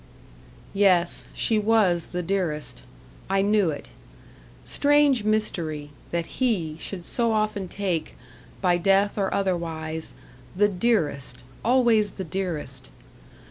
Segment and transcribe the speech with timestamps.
[0.73, 2.81] Yes, she was the dearest.
[3.29, 3.91] I knew it.
[4.65, 8.15] Strange mystery, that He should so often take,
[8.61, 10.15] by death or otherwise,
[10.55, 12.89] the DEAREST always the dearest.